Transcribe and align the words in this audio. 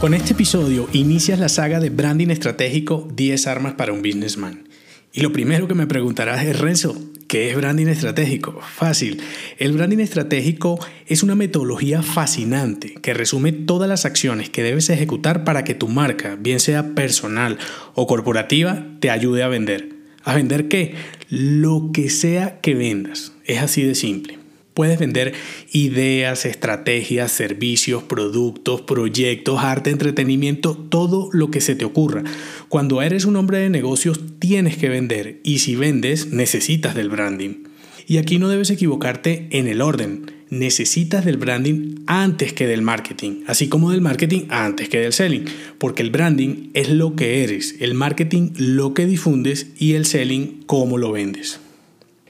Con 0.00 0.14
este 0.14 0.32
episodio 0.32 0.88
inicias 0.94 1.38
la 1.38 1.50
saga 1.50 1.78
de 1.78 1.90
branding 1.90 2.28
estratégico 2.28 3.06
10 3.14 3.46
armas 3.46 3.74
para 3.74 3.92
un 3.92 4.00
businessman. 4.00 4.66
Y 5.12 5.20
lo 5.20 5.30
primero 5.30 5.68
que 5.68 5.74
me 5.74 5.86
preguntarás 5.86 6.42
es, 6.42 6.58
Renzo, 6.58 6.96
¿qué 7.28 7.50
es 7.50 7.56
branding 7.56 7.88
estratégico? 7.88 8.58
Fácil. 8.62 9.20
El 9.58 9.72
branding 9.72 9.98
estratégico 9.98 10.78
es 11.06 11.22
una 11.22 11.34
metodología 11.34 12.02
fascinante 12.02 12.94
que 12.94 13.12
resume 13.12 13.52
todas 13.52 13.90
las 13.90 14.06
acciones 14.06 14.48
que 14.48 14.62
debes 14.62 14.88
ejecutar 14.88 15.44
para 15.44 15.64
que 15.64 15.74
tu 15.74 15.86
marca, 15.86 16.34
bien 16.40 16.60
sea 16.60 16.94
personal 16.94 17.58
o 17.94 18.06
corporativa, 18.06 18.86
te 19.00 19.10
ayude 19.10 19.42
a 19.42 19.48
vender. 19.48 19.90
¿A 20.24 20.34
vender 20.34 20.68
qué? 20.68 20.94
Lo 21.28 21.90
que 21.92 22.08
sea 22.08 22.58
que 22.62 22.74
vendas. 22.74 23.34
Es 23.44 23.60
así 23.60 23.82
de 23.82 23.94
simple. 23.94 24.39
Puedes 24.80 24.98
vender 24.98 25.34
ideas, 25.72 26.46
estrategias, 26.46 27.32
servicios, 27.32 28.02
productos, 28.02 28.80
proyectos, 28.80 29.62
arte, 29.62 29.90
entretenimiento, 29.90 30.74
todo 30.74 31.28
lo 31.34 31.50
que 31.50 31.60
se 31.60 31.74
te 31.74 31.84
ocurra. 31.84 32.24
Cuando 32.70 33.02
eres 33.02 33.26
un 33.26 33.36
hombre 33.36 33.58
de 33.58 33.68
negocios 33.68 34.18
tienes 34.38 34.78
que 34.78 34.88
vender 34.88 35.38
y 35.44 35.58
si 35.58 35.76
vendes 35.76 36.28
necesitas 36.28 36.94
del 36.94 37.10
branding. 37.10 37.64
Y 38.06 38.16
aquí 38.16 38.38
no 38.38 38.48
debes 38.48 38.70
equivocarte 38.70 39.48
en 39.50 39.68
el 39.68 39.82
orden. 39.82 40.32
Necesitas 40.48 41.26
del 41.26 41.36
branding 41.36 41.96
antes 42.06 42.54
que 42.54 42.66
del 42.66 42.80
marketing, 42.80 43.42
así 43.48 43.68
como 43.68 43.90
del 43.90 44.00
marketing 44.00 44.46
antes 44.48 44.88
que 44.88 45.00
del 45.00 45.12
selling, 45.12 45.44
porque 45.76 46.00
el 46.00 46.08
branding 46.08 46.70
es 46.72 46.88
lo 46.88 47.16
que 47.16 47.44
eres, 47.44 47.76
el 47.80 47.92
marketing 47.92 48.52
lo 48.56 48.94
que 48.94 49.04
difundes 49.04 49.72
y 49.78 49.92
el 49.92 50.06
selling 50.06 50.62
cómo 50.64 50.96
lo 50.96 51.12
vendes. 51.12 51.60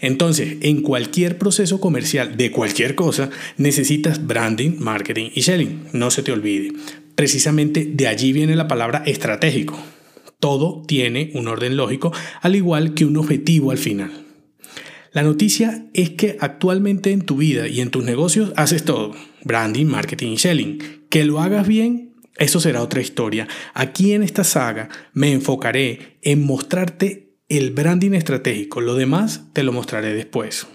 Entonces, 0.01 0.57
en 0.63 0.83
cualquier 0.83 1.39
proceso 1.39 1.81
comercial 1.81 2.37
de 2.37 2.51
cualquier 2.51 2.95
cosa, 2.95 3.31
necesitas 3.57 4.27
branding, 4.27 4.77
marketing 4.79 5.31
y 5.35 5.43
selling. 5.43 5.85
No 5.93 6.11
se 6.11 6.23
te 6.23 6.33
olvide. 6.33 6.73
Precisamente 7.15 7.87
de 7.93 8.09
allí 8.09 8.33
viene 8.33 8.57
la 8.57 8.69
palabra 8.69 9.03
estratégico. 9.07 9.79
Todo 10.39 10.83
tiene 10.87 11.31
un 11.35 11.49
orden 11.49 11.77
lógico, 11.77 12.13
al 12.41 12.57
igual 12.57 12.95
que 12.95 13.05
un 13.05 13.19
objetivo 13.19 13.71
al 13.71 13.79
final. 13.79 14.11
La 15.13 15.23
noticia 15.23 15.87
es 15.93 16.11
que 16.11 16.37
actualmente 16.41 17.11
en 17.11 17.23
tu 17.23 17.37
vida 17.37 17.69
y 17.69 17.81
en 17.81 17.91
tus 17.91 18.05
negocios 18.05 18.53
haces 18.57 18.85
todo. 18.85 19.13
Branding, 19.45 19.87
marketing 19.87 20.33
y 20.33 20.39
selling. 20.39 20.79
Que 21.11 21.25
lo 21.25 21.41
hagas 21.41 21.67
bien, 21.67 22.15
eso 22.37 22.61
será 22.61 22.81
otra 22.83 23.01
historia. 23.01 23.49
Aquí 23.75 24.13
en 24.13 24.23
esta 24.23 24.45
saga 24.45 24.89
me 25.13 25.33
enfocaré 25.33 26.17
en 26.23 26.47
mostrarte 26.47 27.30
el 27.51 27.73
branding 27.73 28.13
estratégico. 28.13 28.81
Lo 28.81 28.95
demás 28.95 29.43
te 29.53 29.65
lo 29.65 29.73
mostraré 29.73 30.15
después. 30.15 30.67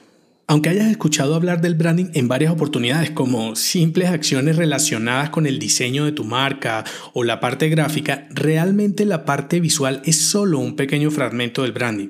Aunque 0.47 0.69
hayas 0.69 0.91
escuchado 0.91 1.33
hablar 1.33 1.61
del 1.61 1.73
branding 1.73 2.11
en 2.13 2.27
varias 2.27 2.51
oportunidades 2.51 3.09
como 3.09 3.55
simples 3.55 4.09
acciones 4.09 4.57
relacionadas 4.57 5.31
con 5.31 5.47
el 5.47 5.57
diseño 5.57 6.05
de 6.05 6.11
tu 6.11 6.23
marca 6.23 6.83
o 7.13 7.23
la 7.23 7.39
parte 7.39 7.69
gráfica, 7.69 8.27
realmente 8.29 9.05
la 9.05 9.25
parte 9.25 9.59
visual 9.59 10.03
es 10.05 10.17
solo 10.17 10.59
un 10.59 10.75
pequeño 10.75 11.09
fragmento 11.09 11.63
del 11.63 11.72
branding. 11.72 12.09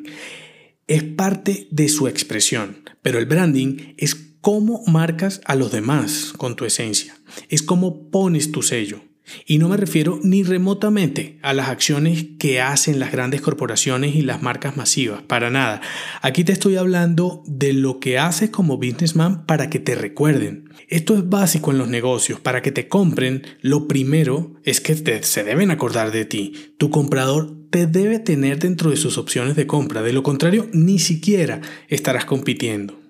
Es 0.88 1.04
parte 1.04 1.68
de 1.72 1.88
su 1.88 2.10
expresión, 2.10 2.84
pero 3.02 3.20
el 3.20 3.26
branding 3.26 3.94
es 3.98 4.16
cómo 4.42 4.84
marcas 4.86 5.40
a 5.46 5.56
los 5.56 5.72
demás 5.72 6.34
con 6.36 6.58
tu 6.58 6.66
esencia, 6.66 7.16
es 7.50 7.64
cómo 7.64 8.10
pones 8.10 8.52
tu 8.52 8.64
sello. 8.64 9.02
Y 9.46 9.58
no 9.58 9.70
me 9.70 9.78
refiero 9.78 10.20
ni 10.24 10.44
remotamente 10.44 11.40
a 11.42 11.54
las 11.54 11.70
acciones 11.70 12.26
que 12.40 12.62
hacen 12.62 13.00
las 13.00 13.12
grandes 13.12 13.42
corporaciones 13.42 14.16
y 14.16 14.22
las 14.22 14.42
marcas 14.42 14.78
masivas, 14.78 15.22
para 15.24 15.50
nada. 15.50 15.82
Aquí 16.22 16.44
te 16.44 16.52
estoy 16.52 16.76
hablando 16.76 17.44
de 17.46 17.74
lo 17.74 18.00
que 18.00 18.18
haces 18.18 18.50
como 18.50 18.78
businessman 18.78 19.46
para 19.46 19.70
que 19.70 19.80
te 19.80 19.96
recuerden. 19.96 20.70
Esto 20.88 21.16
es 21.16 21.28
básico 21.28 21.72
en 21.72 21.78
los 21.78 21.88
negocios. 21.88 22.40
Para 22.40 22.62
que 22.62 22.72
te 22.72 22.88
compren, 22.88 23.44
lo 23.62 23.88
primero 23.88 24.54
es 24.64 24.82
que 24.82 24.96
se 25.24 25.44
deben 25.44 25.72
acordar 25.72 26.12
de 26.12 26.26
ti. 26.26 26.54
Tu 26.78 26.90
comprador 26.90 27.56
te 27.70 27.88
debe 27.88 28.20
tener 28.20 28.60
dentro 28.60 28.90
de 28.90 28.98
sus 28.98 29.18
opciones 29.18 29.56
de 29.56 29.68
compra. 29.68 30.02
De 30.02 30.14
lo 30.14 30.24
contrario, 30.24 30.70
ni 30.74 31.00
siquiera 31.00 31.62
estarás 31.88 32.26
compitiendo. 32.26 33.05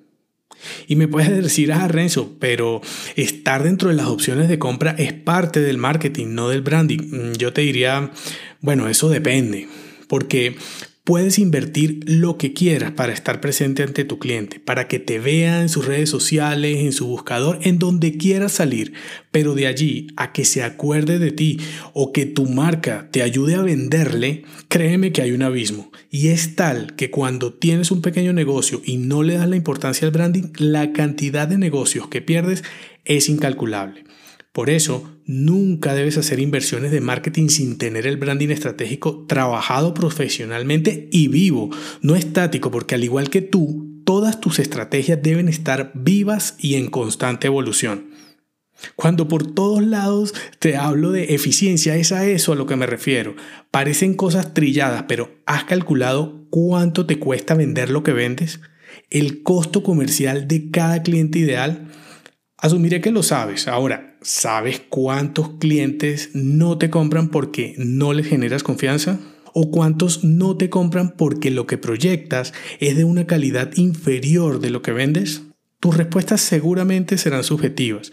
Y 0.88 0.96
me 0.96 1.08
puedes 1.08 1.44
decir, 1.44 1.72
ah, 1.72 1.88
Renzo, 1.88 2.34
pero 2.40 2.82
estar 3.16 3.64
dentro 3.64 3.90
de 3.90 3.96
las 3.96 4.08
opciones 4.08 4.50
de 4.50 4.60
compra 4.60 4.96
es 4.98 5.14
parte 5.14 5.60
del 5.60 5.78
marketing, 5.78 6.28
no 6.30 6.50
del 6.50 6.62
branding. 6.62 7.00
Mm, 7.00 7.34
yo 7.34 7.54
te 7.54 7.62
diría, 7.62 8.12
bueno, 8.62 8.90
eso 8.90 9.10
depende, 9.10 9.68
porque 10.08 10.56
Puedes 11.06 11.38
invertir 11.38 12.00
lo 12.08 12.40
que 12.40 12.54
quieras 12.54 12.94
para 12.94 13.14
estar 13.14 13.40
presente 13.40 13.84
ante 13.84 14.06
tu 14.06 14.18
cliente, 14.18 14.60
para 14.60 14.88
que 14.88 14.98
te 14.98 15.20
vea 15.20 15.62
en 15.62 15.70
sus 15.70 15.86
redes 15.86 16.10
sociales, 16.10 16.80
en 16.80 16.94
su 16.94 17.06
buscador, 17.06 17.60
en 17.62 17.78
donde 17.78 18.18
quieras 18.18 18.54
salir, 18.54 18.94
pero 19.30 19.54
de 19.54 19.68
allí 19.68 20.08
a 20.18 20.34
que 20.34 20.46
se 20.46 20.64
acuerde 20.64 21.20
de 21.20 21.30
ti 21.30 21.60
o 21.94 22.12
que 22.12 22.26
tu 22.26 22.48
marca 22.48 23.08
te 23.12 23.22
ayude 23.22 23.54
a 23.54 23.62
venderle, 23.62 24.46
créeme 24.68 25.12
que 25.12 25.22
hay 25.22 25.32
un 25.34 25.44
abismo. 25.44 25.92
Y 26.10 26.30
es 26.30 26.56
tal 26.56 26.96
que 26.96 27.12
cuando 27.12 27.54
tienes 27.54 27.92
un 27.92 28.02
pequeño 28.02 28.34
negocio 28.34 28.82
y 28.84 28.98
no 28.98 29.22
le 29.22 29.36
das 29.36 29.48
la 29.48 29.58
importancia 29.58 30.08
al 30.08 30.12
branding, 30.12 30.54
la 30.58 30.92
cantidad 30.92 31.48
de 31.48 31.60
negocios 31.60 32.08
que 32.08 32.24
pierdes 32.24 32.64
es 33.04 33.30
incalculable. 33.30 34.06
Por 34.56 34.70
eso, 34.70 35.20
nunca 35.26 35.94
debes 35.94 36.18
hacer 36.18 36.40
inversiones 36.40 36.90
de 36.90 37.02
marketing 37.02 37.50
sin 37.50 37.78
tener 37.78 38.08
el 38.08 38.16
branding 38.16 38.52
estratégico 38.52 39.26
trabajado 39.28 39.94
profesionalmente 39.94 41.10
y 41.12 41.28
vivo, 41.28 41.72
no 42.02 42.16
estático, 42.16 42.72
porque 42.72 42.96
al 42.96 43.04
igual 43.04 43.30
que 43.30 43.42
tú, 43.42 44.02
todas 44.06 44.40
tus 44.40 44.60
estrategias 44.60 45.22
deben 45.22 45.50
estar 45.50 45.92
vivas 45.94 46.56
y 46.58 46.76
en 46.76 46.88
constante 46.88 47.48
evolución. 47.48 48.12
Cuando 48.96 49.28
por 49.28 49.46
todos 49.46 49.84
lados 49.84 50.34
te 50.60 50.78
hablo 50.78 51.12
de 51.12 51.36
eficiencia, 51.36 51.98
es 51.98 52.14
a 52.14 52.26
eso 52.26 52.54
a 52.54 52.56
lo 52.56 52.66
que 52.66 52.78
me 52.78 52.86
refiero. 52.86 53.36
Parecen 53.72 54.14
cosas 54.14 54.54
trilladas, 54.54 55.04
pero 55.10 55.36
¿has 55.46 55.66
calculado 55.66 56.48
cuánto 56.50 57.06
te 57.06 57.20
cuesta 57.20 57.56
vender 57.56 57.90
lo 57.90 58.04
que 58.04 58.14
vendes? 58.14 58.62
¿El 59.10 59.44
costo 59.44 59.84
comercial 59.84 60.48
de 60.48 60.72
cada 60.72 61.04
cliente 61.04 61.40
ideal? 61.40 61.90
Asumiré 62.58 63.02
que 63.02 63.12
lo 63.12 63.22
sabes. 63.22 63.68
Ahora, 63.68 64.18
¿sabes 64.22 64.82
cuántos 64.88 65.58
clientes 65.60 66.30
no 66.34 66.78
te 66.78 66.90
compran 66.90 67.30
porque 67.30 67.76
no 67.78 68.14
les 68.14 68.28
generas 68.28 68.64
confianza? 68.64 69.20
¿O 69.54 69.72
cuántos 69.72 70.24
no 70.24 70.56
te 70.56 70.70
compran 70.70 71.16
porque 71.18 71.52
lo 71.52 71.68
que 71.68 71.78
proyectas 71.78 72.54
es 72.80 72.96
de 72.96 73.04
una 73.04 73.28
calidad 73.28 73.72
inferior 73.76 74.62
de 74.62 74.70
lo 74.70 74.82
que 74.82 74.94
vendes? 74.94 75.44
Tus 75.82 75.98
respuestas 75.98 76.40
seguramente 76.42 77.18
serán 77.18 77.44
subjetivas. 77.44 78.12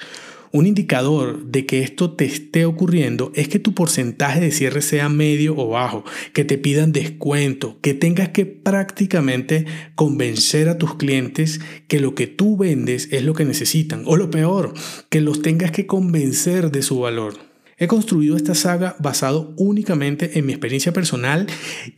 Un 0.53 0.67
indicador 0.67 1.47
de 1.47 1.65
que 1.65 1.81
esto 1.81 2.13
te 2.13 2.27
esté 2.27 2.67
ocurriendo 2.67 3.33
es 3.35 3.49
que 3.49 3.59
tu 3.59 3.73
porcentaje 3.75 4.39
de 4.39 4.51
cierre 4.51 4.83
sea 4.83 5.09
medio 5.09 5.57
o 5.57 5.69
bajo, 5.69 6.05
que 6.35 6.45
te 6.45 6.59
pidan 6.59 6.93
descuento, 6.93 7.79
que 7.81 7.95
tengas 7.95 8.29
que 8.29 8.45
prácticamente 8.45 9.65
convencer 9.95 10.69
a 10.69 10.77
tus 10.77 10.95
clientes 10.97 11.61
que 11.89 12.01
lo 12.01 12.15
que 12.15 12.27
tú 12.27 12.59
vendes 12.59 13.09
es 13.13 13.25
lo 13.25 13.33
que 13.33 13.47
necesitan, 13.47 14.03
o 14.05 14.17
lo 14.17 14.31
peor, 14.31 14.75
que 15.09 15.23
los 15.23 15.41
tengas 15.41 15.71
que 15.71 15.87
convencer 15.87 16.71
de 16.71 16.83
su 16.83 17.01
valor. 17.01 17.52
He 17.79 17.87
construido 17.87 18.37
esta 18.37 18.55
saga 18.55 18.97
basado 18.99 19.55
únicamente 19.57 20.39
en 20.39 20.47
mi 20.47 20.53
experiencia 20.53 20.93
personal 20.93 21.47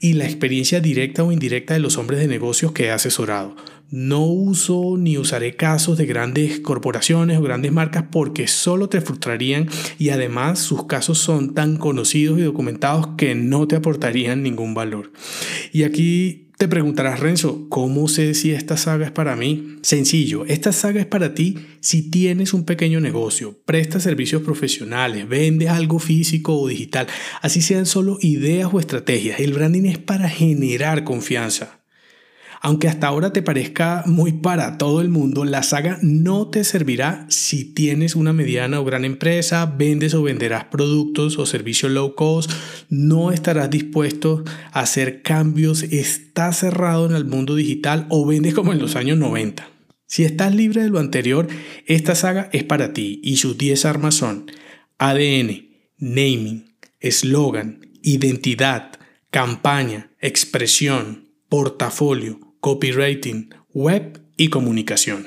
y 0.00 0.14
la 0.14 0.24
experiencia 0.24 0.80
directa 0.80 1.24
o 1.24 1.32
indirecta 1.32 1.74
de 1.74 1.80
los 1.80 1.98
hombres 1.98 2.20
de 2.20 2.28
negocios 2.28 2.72
que 2.72 2.86
he 2.86 2.90
asesorado. 2.90 3.56
No 3.90 4.24
uso 4.24 4.96
ni 4.98 5.18
usaré 5.18 5.56
casos 5.56 5.98
de 5.98 6.06
grandes 6.06 6.60
corporaciones 6.60 7.38
o 7.38 7.42
grandes 7.42 7.70
marcas 7.70 8.04
porque 8.10 8.48
solo 8.48 8.88
te 8.88 9.00
frustrarían 9.00 9.68
y 9.98 10.08
además 10.08 10.58
sus 10.58 10.86
casos 10.86 11.18
son 11.18 11.54
tan 11.54 11.76
conocidos 11.76 12.38
y 12.38 12.42
documentados 12.42 13.08
que 13.16 13.34
no 13.34 13.68
te 13.68 13.76
aportarían 13.76 14.42
ningún 14.42 14.74
valor. 14.74 15.12
Y 15.72 15.82
aquí 15.82 16.43
te 16.56 16.68
preguntarás, 16.68 17.20
Renzo, 17.20 17.68
¿cómo 17.68 18.08
sé 18.08 18.34
si 18.34 18.52
esta 18.52 18.76
saga 18.76 19.06
es 19.06 19.10
para 19.10 19.36
mí? 19.36 19.76
Sencillo, 19.82 20.46
esta 20.46 20.72
saga 20.72 21.00
es 21.00 21.06
para 21.06 21.34
ti 21.34 21.58
si 21.80 22.10
tienes 22.10 22.54
un 22.54 22.64
pequeño 22.64 23.00
negocio, 23.00 23.58
prestas 23.64 24.04
servicios 24.04 24.42
profesionales, 24.42 25.28
vendes 25.28 25.68
algo 25.68 25.98
físico 25.98 26.58
o 26.58 26.68
digital, 26.68 27.06
así 27.42 27.60
sean 27.60 27.86
solo 27.86 28.18
ideas 28.20 28.70
o 28.72 28.80
estrategias. 28.80 29.40
El 29.40 29.52
branding 29.52 29.84
es 29.84 29.98
para 29.98 30.28
generar 30.28 31.04
confianza. 31.04 31.83
Aunque 32.66 32.88
hasta 32.88 33.08
ahora 33.08 33.30
te 33.30 33.42
parezca 33.42 34.04
muy 34.06 34.32
para 34.32 34.78
todo 34.78 35.02
el 35.02 35.10
mundo, 35.10 35.44
la 35.44 35.62
saga 35.62 35.98
no 36.00 36.48
te 36.48 36.64
servirá 36.64 37.26
si 37.28 37.62
tienes 37.62 38.16
una 38.16 38.32
mediana 38.32 38.80
o 38.80 38.86
gran 38.86 39.04
empresa, 39.04 39.66
vendes 39.66 40.14
o 40.14 40.22
venderás 40.22 40.64
productos 40.64 41.38
o 41.38 41.44
servicios 41.44 41.92
low 41.92 42.14
cost, 42.14 42.50
no 42.88 43.32
estarás 43.32 43.68
dispuesto 43.68 44.44
a 44.72 44.80
hacer 44.80 45.20
cambios, 45.20 45.82
estás 45.82 46.60
cerrado 46.60 47.04
en 47.04 47.14
el 47.14 47.26
mundo 47.26 47.54
digital 47.54 48.06
o 48.08 48.24
vendes 48.24 48.54
como 48.54 48.72
en 48.72 48.78
los 48.78 48.96
años 48.96 49.18
90. 49.18 49.68
Si 50.06 50.24
estás 50.24 50.54
libre 50.54 50.84
de 50.84 50.88
lo 50.88 51.00
anterior, 51.00 51.46
esta 51.84 52.14
saga 52.14 52.48
es 52.54 52.64
para 52.64 52.94
ti 52.94 53.20
y 53.22 53.36
sus 53.36 53.58
10 53.58 53.84
armas 53.84 54.14
son 54.14 54.50
ADN, 54.96 55.68
naming, 55.98 56.76
eslogan, 56.98 57.90
identidad, 58.00 58.92
campaña, 59.30 60.12
expresión, 60.18 61.28
portafolio, 61.50 62.43
copywriting, 62.64 63.54
web 63.74 64.22
y 64.38 64.48
comunicación. 64.48 65.26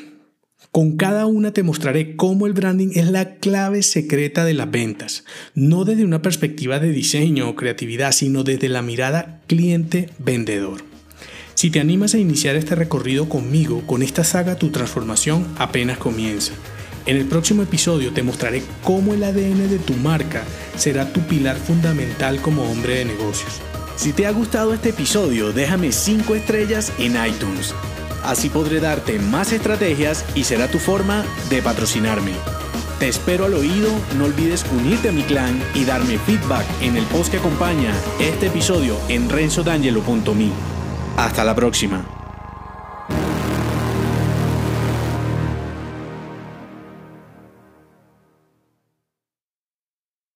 Con 0.71 0.97
cada 0.97 1.27
una 1.27 1.53
te 1.53 1.61
mostraré 1.61 2.15
cómo 2.15 2.47
el 2.47 2.53
branding 2.53 2.89
es 2.95 3.11
la 3.11 3.35
clave 3.35 3.83
secreta 3.83 4.43
de 4.43 4.55
las 4.55 4.71
ventas, 4.71 5.23
no 5.53 5.85
desde 5.85 6.03
una 6.03 6.23
perspectiva 6.23 6.79
de 6.79 6.91
diseño 6.91 7.47
o 7.47 7.55
creatividad, 7.55 8.11
sino 8.11 8.43
desde 8.43 8.69
la 8.69 8.81
mirada 8.81 9.43
cliente-vendedor. 9.45 10.81
Si 11.53 11.69
te 11.69 11.79
animas 11.79 12.15
a 12.15 12.17
iniciar 12.17 12.55
este 12.55 12.73
recorrido 12.73 13.29
conmigo, 13.29 13.83
con 13.85 14.01
esta 14.01 14.23
saga 14.23 14.55
tu 14.55 14.71
transformación 14.71 15.45
apenas 15.59 15.99
comienza. 15.99 16.53
En 17.05 17.17
el 17.17 17.25
próximo 17.25 17.61
episodio 17.61 18.13
te 18.13 18.23
mostraré 18.23 18.63
cómo 18.83 19.13
el 19.13 19.23
ADN 19.23 19.69
de 19.69 19.77
tu 19.77 19.93
marca 19.93 20.43
será 20.75 21.13
tu 21.13 21.21
pilar 21.21 21.57
fundamental 21.57 22.41
como 22.41 22.63
hombre 22.63 22.95
de 22.95 23.05
negocios. 23.05 23.61
Si 23.97 24.13
te 24.13 24.27
ha 24.27 24.31
gustado 24.31 24.75
este 24.75 24.89
episodio, 24.89 25.51
déjame 25.51 25.91
5 25.91 26.35
estrellas 26.35 26.93
en 26.99 27.15
iTunes. 27.25 27.73
Así 28.23 28.47
podré 28.47 28.79
darte 28.79 29.17
más 29.17 29.51
estrategias 29.51 30.23
y 30.35 30.43
será 30.43 30.67
tu 30.67 30.77
forma 30.77 31.25
de 31.49 31.63
patrocinarme. 31.63 32.33
Te 32.99 33.07
espero 33.07 33.45
al 33.45 33.55
oído, 33.55 33.89
no 34.17 34.25
olvides 34.25 34.65
unirte 34.71 35.09
a 35.09 35.11
mi 35.11 35.23
clan 35.23 35.59
y 35.73 35.83
darme 35.83 36.19
feedback 36.19 36.65
en 36.81 36.95
el 36.95 37.05
post 37.05 37.31
que 37.31 37.37
acompaña 37.37 37.91
este 38.19 38.47
episodio 38.47 38.97
en 39.09 39.29
renzodangelo.me. 39.29 40.51
Hasta 41.17 41.43
la 41.43 41.55
próxima. 41.55 42.16